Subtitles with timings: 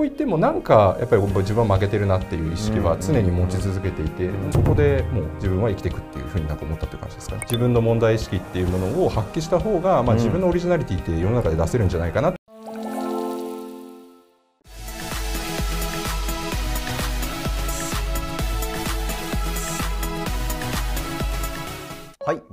[0.00, 7.36] 校行ってもなんかやっぱり自分は負けてるなっていう意識は常に持ち続けていて、そこでもう自分は生きていくっていうふうになんか思ったっていう感じですか？
[7.36, 12.32] ね自分の問題意識っていうものを発揮した方が、まあ、自分のオリジナリティって世の中で出せるんじゃないかな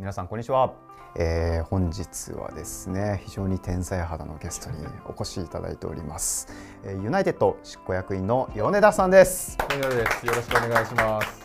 [0.07, 0.73] 皆さんこんにちは、
[1.17, 6.47] えー、本日はですね非常に天才肌のゲストにお越しいただいております、
[6.85, 9.57] えー、ユナイテッド執行役員の米田さんです。
[9.67, 10.25] 米田です。
[10.25, 11.41] よろしくお願いします。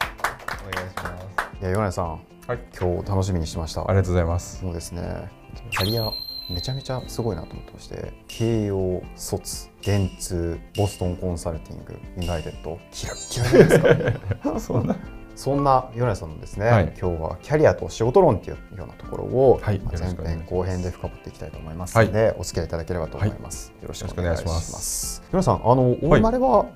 [0.71, 1.19] お願いしま
[1.59, 1.61] す。
[1.61, 2.19] いや米田さん、は
[2.55, 3.81] い、今日楽しみにしてました。
[3.81, 4.65] ありがとうございます。
[4.65, 5.29] もうですね。
[5.73, 6.13] キャリア
[6.49, 14.61] めちゃめちゃすごいなと思ってまして慶応卒電通ボストンコンサルティングユナイテッドキラキラじゃないですか？
[14.61, 14.95] そんな
[15.35, 23.73] そんな米さんのですね、はい、今日はキャリアと仕事論というようなところを、はい、前編後編で深掘っていきたいと思いますので、はい、お付き合いいただければと思います。
[23.81, 25.23] よろしくお願いします。
[25.33, 26.67] 米さん、あのお生まれは、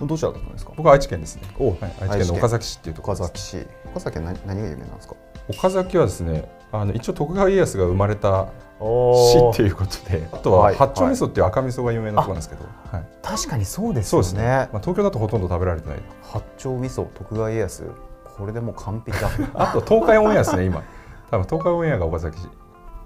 [0.00, 0.72] どちらだったんですか？
[0.76, 1.42] 僕は愛知県ですね。
[1.58, 3.66] お、はい、愛知県の岡崎市っていうところ岡崎市。
[3.90, 5.14] 岡崎は何何が有名なんですか？
[5.48, 8.48] 岡崎はですね、あの一応徳川家康が生まれた
[8.84, 14.32] 市っていうことで、あとは八丁味噌っていう赤味噌が有名なところなんですけど、はい、確かにそうですよね。
[14.32, 14.68] ね。
[14.72, 15.98] まあ東京だとほとんど食べられてない。
[16.22, 17.90] 八丁味噌徳川家康。
[18.36, 19.30] これでもう完璧だ。
[19.54, 20.82] あと東海オンエアですね今。
[21.30, 22.48] 多分東海オンエアが岡崎市。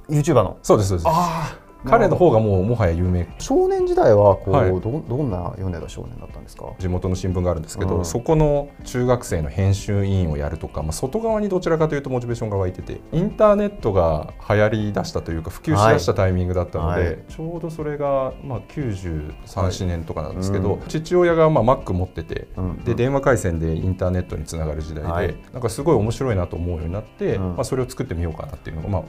[0.09, 0.59] YouTuber の。
[0.63, 1.09] そうですそうです。
[1.09, 3.29] ああ彼の方がもうもはや有名。
[3.39, 6.73] 少年時代はこう、はい、どどんな米田少年だったんですか？
[6.79, 29.03] 地元の新聞があるんですけど、うん、そこの中学生の編集委員をやるとか、まあ、外側にどちらかというとモチベーションが湧いててインターネットが流行りだしたというか普及しだしたタイミングだったので、はい、ちょうどそれが、まあ、934、年とかなんですけど、うん、父親がまあ Mac 持ってて、うん、で電話回線でインターネットにつながる時代で、はい、なんかすごい面白いなと思うようになって、まあ、それを作ってみようかなっていうのが、まあ、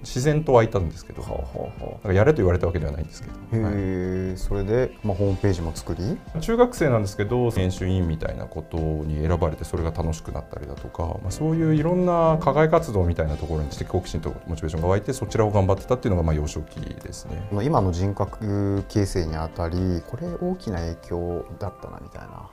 [0.00, 1.22] 自然と湧いたんですけど、
[2.16, 3.62] やれと言われたわけではないんですけど、へ
[4.30, 6.18] はい、それで、まあ、ホームページも作り？
[6.40, 17.48] 中学生なんですけど研修委員みたいなことに選ばれてそれが楽しくなったりだとか、まあ、そういういろんな課外活動みたいなところに知的好奇心とモチベーションが湧いてそちらを頑張ってたっていうのがまあ幼少期ですね。
[17.62, 22.50] 今の人格形成にあたりこれ大きな影響だったなみたいな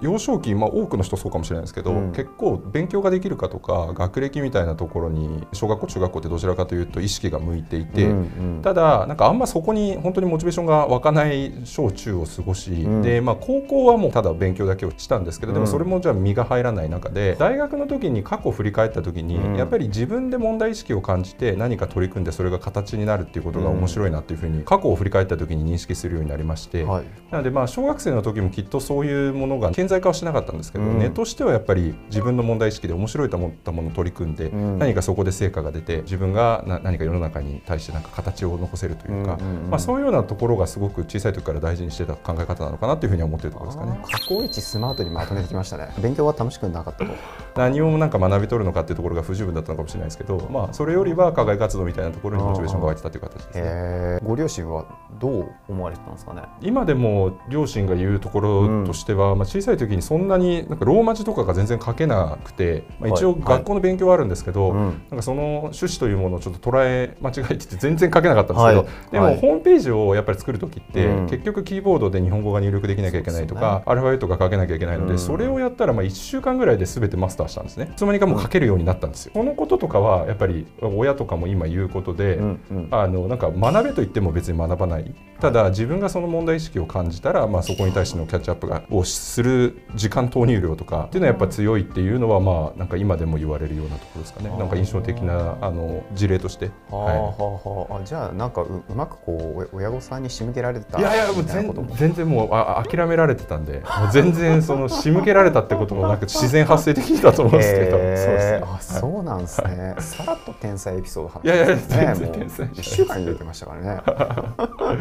[0.00, 39.38] 幼少期、まあ、多くの人そうかもしれないですけど、うん、結構勉強ができるかとか学歴みたいなところに小学校中学校ってどちらかというと意識が向いていて、うんうん、ただなんかあんまそこに本当にモチベーションが湧かない小中を過ごし、うん、でまあ、高校はもうただ勉強だけをしたんですけど、でもそれもじゃあ身が入らない中で大学の時に過去を振り返った時に、やっぱり自分で問題意識を感じて何か取り組んでそれが形になるっていうことが面白いなっていうふうに過去を振り返った時に認識するようになりまして、はい、なのでまあ小学生の時もきっとそういうものが顕在体化はしなかったんですけど、うん、根としてはやっぱり自分の問題意識で面白いと思ったものを取り組んで、うん、何かそこで成果が出て自分が何か世の中に対してなんか形を残せるというか、
[39.70, 44.00] まあ、そういうようなところがすごく小さい時から大事にしてた考え方なのかなというふうに思っているところですかね。
[44.10, 45.88] 過去一スマートにまとめてきましたね。
[46.00, 47.12] 勉強は楽しくなかったと。
[47.56, 54.20] 何をなんか学び取るのかっていうところが不十分だったのかもしれないですけど、まあ、それよりは課外活動みたいなところにモチベーションが湧いてたという形ですね。
[54.22, 54.84] ご両親は
[55.18, 56.42] どう思われてたんですかね？
[56.60, 77.90] 今でも両親が言うところとしては、うん、まあ、小さい時にそんなになんかローマ字とかが全然書けなくて、まあ、一応学校の勉強はあるんですけど、はいはい、なんかその趣旨というものをちょっと捉え間違えてて全然書けなかったんですけど、はい、でもホームページをやっぱり作る時って、結局キーボードで日本語が入力できなきゃいけないとか、ね、アルファベットが書けなきゃいけないので、それをやったらまあ1週間ぐらいで全てマスターしたんですね。
[77.92, 79.32] いつの間にかもう書けるようになったんですよ。
[79.34, 85.14] このこととかはやっぱり親とかも今言うことで、うんうん、あのなんか学べと言っても別に学ばない。
[85.40, 94.50] ただ自分がその問題意識を感じたら、まあ、そこに対してのキャッチアップがをする時間投入量とかっていうのはやっぱ強いっていうのはまあなんか今でも言われるようなところですかね。
[94.50, 96.70] なんか印象的なあの事例として。
[96.90, 101.40] はあはあ、あじゃあなんかううまくこう親御さんに仕向けられてたいやいやも。
[101.40, 103.82] う全全然もうあ諦められてたんで
[104.12, 114.02] 全然その仕向けられたってこともなく自然発生的だと思うんですけど、えー、そうあそうなんですね、はい、さらっと天才エピソード話して、ね、いやいや全然天才1週間に出てましたからね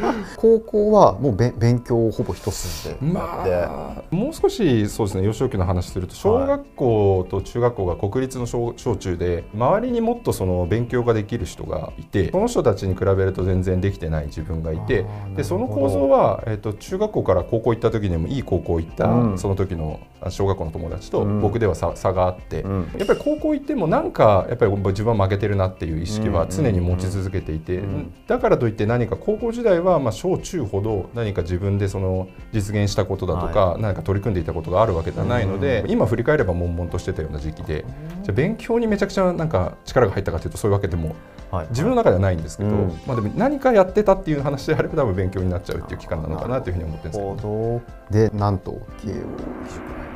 [0.37, 15.05] 高校はもうべ勉強ほぼ一筋でまあもう少しそうですね幼少期の話すると小学校と中学校が国立の小小中で周りにもっとその勉強ができる人がいてその人たちに比べると全然できてない自分がいて
[15.35, 27.81] でその構造は、えーと、中学校から高校行った時にもいい高校行った、うん、その時の小学校の友達と僕では差,、差があって、うん、やっぱり高校行ってもなんかやっぱり自分は負けてるなっていう意識は常に持ち続けていて、
[28.27, 37.85] だからといって何か高校時代はまあ小中ほど何か自分でその実現したことだとか、はい、何か取り組んでいたことがあるわけではないので、今振り返れば悶々としてたような時期で
[38.23, 41.15] じゃ勉強にめちゃくちゃなんか力が入ったかというとそういうわけでも
[41.51, 47.81] はい、自分の中ではないんですけど、うん、まあ、でも何かやってたっていう話であれば多分勉強になっちゃうっていう期間なのかなというふうに思ってるんですけど。
[48.11, 48.71] でなんと
[49.01, 50.06] 慶応義塾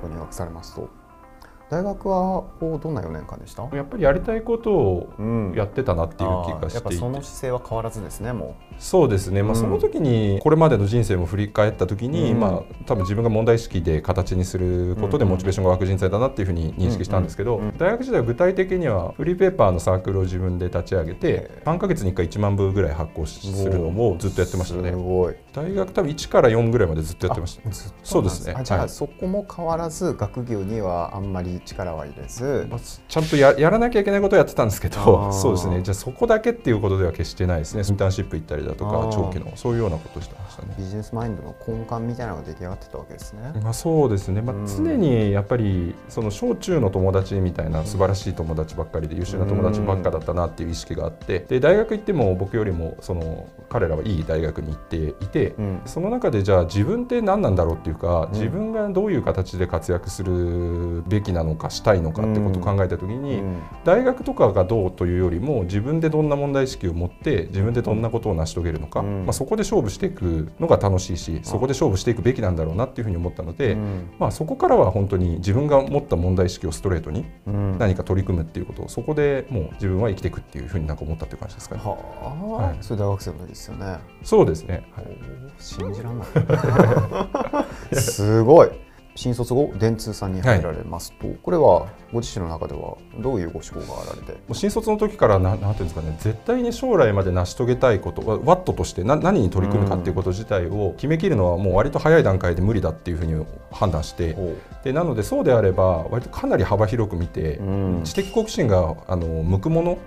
[0.00, 0.99] ここ入学されますと。
[1.70, 3.62] 大学はこうどんな4年間でした？
[3.74, 5.08] やっぱりやりたいことを
[5.54, 8.74] やってたなっていう気がしていて、うん、その姿勢は変わらずですねもう。
[8.78, 24.92] そうですね、まあ、その時にこれまでの人生も振り返った時に、うん、まあ多分自分が問題意識で形にすることでモチベーションが湧く人材だなっていうふうに認識したんですけど、大学時代は具体的にはフリーペーパーのサークルを自分で立ち上げて3か月に1回1万部ぐらい発行するのをずっとやってましたね。
[25.52, 27.70] 大学多分1から4ぐらいまでずっとやってました。
[28.02, 28.56] そうですね。
[28.64, 35.82] じゃあ、はい、そこも変わらず学業にはあんまり力は入れずず、まあ、ちゃんとややらなきゃいけないことをやってたんですけどそうですね。
[35.82, 37.82] じゃあそこだけっていうことでは決してないですね。
[37.86, 40.74] インターンシップ行ったりだとか長期のそういうようなことしてましたね。
[40.78, 63.42] ビジネスマインドの根幹みたいなのが出来上がってたわけですね、まあ、そうですね、まあ、常にやっぱりその小中の友達みたいな素晴らしい友達ばっかりで優秀な友達ばっかだったなっていう意識があってで大学行っても僕よりもその彼らはいい大学に行っていて、うん、その中でじゃあ自分って何なんだろうっていうか自分がどういう形で活躍するべきなのかしたいのかってことを考えた時に、
[63.84, 73.76] 大学とかがどうというよりも自分でどんな問題意識を持って自分でどんなことを成し遂げるのか、まあ、そこで勝負していくのが楽しいしそこで勝負していくべきなんだろうなっていうふうに思ったので、
[74.18, 77.24] まあ、そこからは本当に自分が持った問題意識をストレートに
[77.78, 81.82] 何か取り組むっていうことをそこでもう自分は生きていくっていうふうになんか思ったっていう感じですかね。
[81.84, 83.98] はあ、はい、それ大学生の時ですよね。
[84.22, 84.86] そうですね。
[84.92, 85.06] はい、
[85.58, 87.94] 信じらんない。
[87.94, 88.89] すごい。
[89.20, 94.40] 新卒後電通さんに入られますと、はい、これはご自身の中ではどういうご志望があられて？
[94.54, 104.34] 新卒の時からななんていうんですかね絶対に将来まで成し遂げたいことワットとしてな何に取り組むかっていうこと自体を決めきるのはもう割と早い段階で無理だっていうふうに判断して
[104.84, 107.60] でなのでそうであれば割とかなり幅広く見て、
[108.04, 109.98] 知的好奇心があの向くもの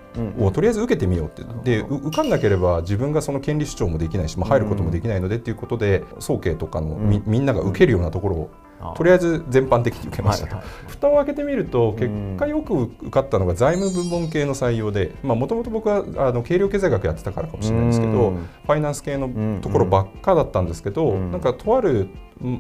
[0.43, 8.51] をとりあえず受けてみようってで受かんなければ自分がその権利主張もできないし、まあ、入ることもできないのでっていうことで早慶とかのみみんなが受けるようなところを
[8.95, 22.09] とりあえず全般的に受けましたと、はいはい、蓋を開けてみると結果よく受かったのが財務部門系の採用でもともと僕はあの軽量経済学やってたからかもしれないですけどファイナンス系のところばっかだったんですけどなんかとある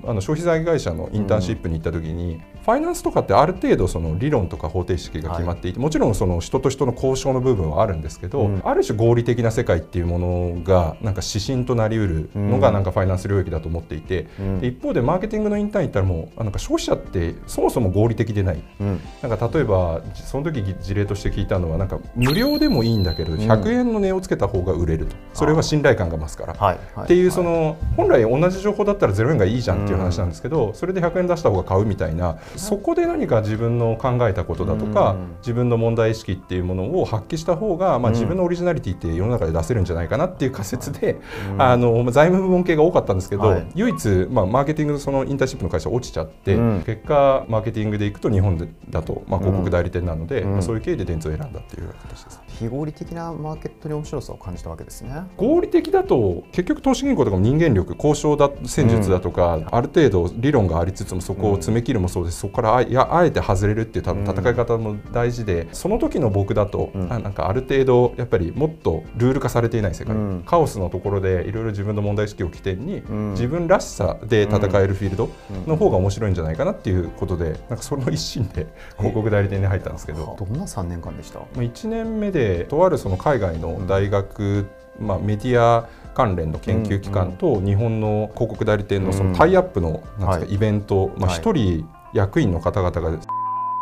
[0.05, 26.79] あの消費財会社のインターンシップに行った時に、ファイナンスとかってある程度その理論とか方程式が決まっていて、はい、もちろんその人と人の交渉の部分はあるんですけど、うん、ある種合理的な世界っていうものがなんか指針となりうるのがなんかファイナンス領域だと思っていて、うん、一方でマーケティングのインターン行ったらもうなんか消費者ってそもそも合理的でない、うん、なんか例えばその時事例として聞いたのはなんか無料でもいいんだけど100円の値をつけた方が売れると、それは信頼感が増すから、はい。
[26.95, 41.19] はい、っていうその本来同じ情報だったら0円がいいじゃんっていう話なんですけどそれで100円出した方が買うみたいなそこで何か自分の考えたことだとか自分の問題意識っていうものを発揮した方が、まあ、自分のオリジナリティって世の中で出せるんじゃないかなっていう仮説で、
[41.57, 46.55] あの財務部門系が多かったんですけど、はい、唯一、まあ、マーケティングのそのインターンシップの会社落ちちゃって、
[46.85, 52.41] 結果マーケティングでいくと日本でだと、まあ、広告代理店なので、まあ、そういう経緯で電通を選んだっていう形です。
[52.63, 55.23] 非合理的なマーケットに面白さを感じたわけですね。
[55.37, 73.01] 合理的だと結局投資銀行とかも人間力交渉だ戦術だとか、ある程度理論がありつつもそこを詰め切るもそうですそこからあいやあえて外れるっていう戦い方も大事で、その時の僕だと、うん、なんかある程度やっぱりもっとルール化されていない世界、うん、カオスのところでいろいろ自分の問題意識を起点に、
[73.31, 75.29] 自分らしさで戦えるフィールド
[75.67, 84.67] の方が面白いんじゃないかなっていうことでなんかその一心で広告代理店に入ったんですけどどんな3年間でした1年目でとあるその海外の大学、
[84.99, 93.19] まあ、メディア関連の研究機関と日本の広告代理店のそのタイアップのなんですかイベント、まあ、1人役員の方々が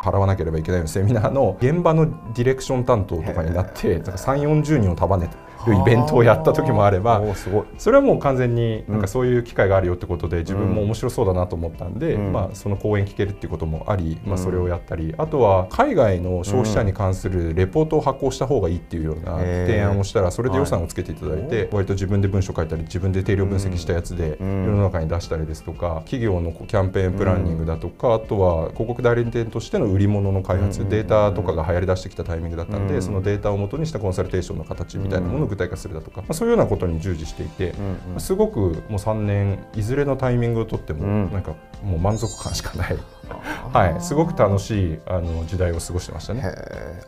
[0.02, 5.36] 払わなければいけないセミナーの現場のディレクション担当とかになって3 4 0人を束ねて
[5.70, 7.22] いうイベントをやった時もあれば
[7.78, 42.96] それはもう完全になんかそういう機会があるよってことで自分も面白そうだなと思ったんで、まあ、その講演聞けるっていうこともあり、まあ、それをやったりあとは海外の消費者に関するレポートを発行した方がいいっていうような提案をしたらそれで予算をつけていただいて割と自分で文章書いたり自分で定量分析したやつで世の中に出したりですとか企業のキャンペーンプランニングだとかあとは広告代理店としての売り物の開発データとかが流行りだしてきたタイミングだったんでそのデータをもとにしたコンサルテーションの形みたいなものを具体化するだとかまあ、そういうようなことに従事していて、うんうん、すごくもう3年いずれのタイミングをとっても、なんかもう満足感しかない
[43.72, 46.42] はい、すごく楽しいあの時代を過ごしてましたね。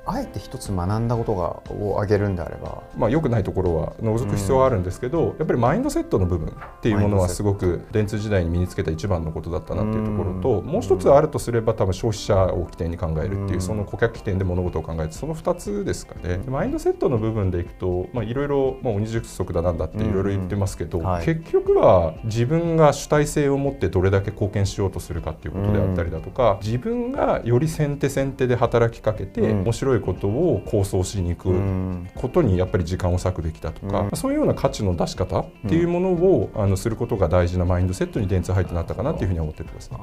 [0.06, 16.40] あえて一つ学んだことがを挙げるんであれば、まあ良くないところは除く必要はあるんですけど、うん、やっぱりマインドセットの部分っていうものはすごく電通時代に身につけた一番のことだったなっていうところと、うん、もう一つあるとすれば多分消費者を起点に考えるっていう、うん、その顧客起点で物事を考えてその2つですかね。
[16.48, 39.98] マインドセットの部分でいくと、まあいろいろまあ鬼熟足だなんだっていろいろ言ってますけど、はい、結局は自分が主体性を持ってどれだけ貢献しようとするかっていうことであったりだとか、自分がより先手先手で働きかけて、面白いことを構想しに行くことにやっぱり時間を割くべきだとか、そういうような価値の出し方っていうものを、あのすることが大事なマインドセットに電通入ってなったかなっていうふうに思ってるところですね。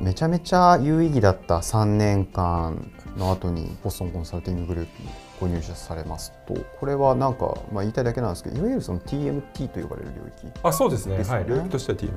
[0.00, 5.08] めちゃめちゃ有意義だった3年間の後にボストンコンサルティンググループに
[5.40, 12.10] ご入社されますとこれはなんか、まあ、言いたいだけなんですけどいわゆるその TMT と呼ばれる領域あそうですね、ね、はい、領域としては TMT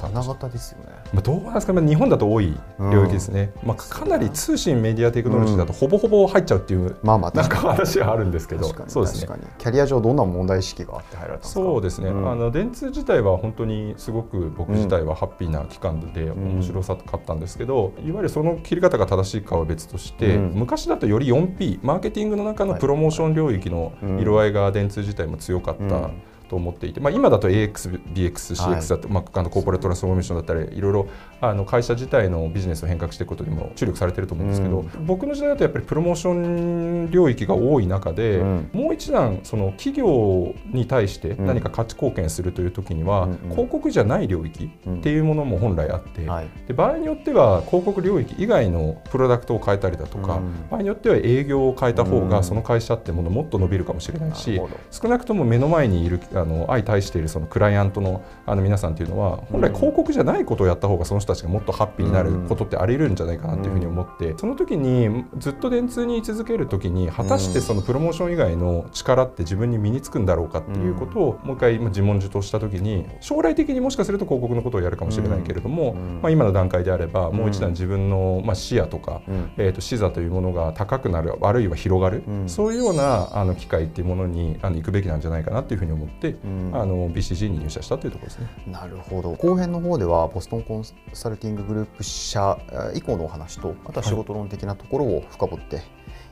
[0.00, 8.64] 花形ですよね、まあ、どうなんですか、まあ、日本だと多い領域ですね、うん、まあ、かなり通信メディアテクノロジーだとほぼほぼ入っちゃうっていう、まあまあなんか話はあるんですけど。
[8.88, 9.34] そうですね。
[9.58, 11.60] キャリア上どんな問題意識があって入られたんですか？
[11.60, 26.10] そうですね、うん、あの電通自体は本当にすごく僕自体はハッピーな期間で面白さかったんですけど、いわゆるその切り方が正しいかは別として、昔だとより 4P マーケティングの中のプロモーション領域の色合いが電通自体も強かった
[26.54, 31.08] と思っていて、まあ、今だと AX、BX、CX だと、はい、まあ、あのコーポレートトランスフォーメーションだったりいろいろ
[31.40, 46.28] あの会社自体のビジネスを変革していくことにも注力されてると思うんですけど、うん、僕の時代だとやっぱりプロモーション領域が多い中で、うん、もう一段その企業に対して何か価値貢献するという時には、うん、広告じゃない領域っていうものも本来あって、
[46.68, 79.22] で場合によっては広告領域以外のプロダクトを変えたりだとか、場合によっては営業を変えた方がその会社ってものもっと伸びるかもしれないし、少なくとも目の前にいるあの相対しているそのクライアントのあの皆さんというのは本来広告じゃないことをやった方がその人たちがもっとハッピーになることってあり得るんじゃないかなというふうに思ってその時にずっと電通に居続ける時に果たしてそのプロモーション以外の力って自分に身につくんだろうかっていうことをもう一回自問自答した時に将来的にもしかすると広告のことをやるかもしれないけれども、まあ、今の段階であればもう一段自分のまあ視野とか、
[79.56, 86.33] えー、と視座というものが高くなるあるいは広がる、そういうようなあの機会っていうものにあの行くべきなんじゃないかなっていうふうに思って、
[86.72, 88.48] あの BCG に入社したというところですね。
[88.66, 92.58] なるほど後編の方ではボストンコンサルティンググループ社
[92.94, 95.82] 以降のお話とあとは仕事論的なところを深掘って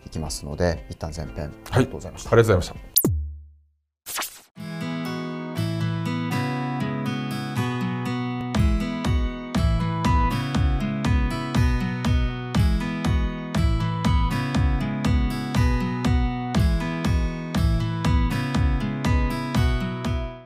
[0.07, 2.31] いきますので、はい、一旦前編ありがとうございました。
[2.31, 2.92] はい、ありがとうございました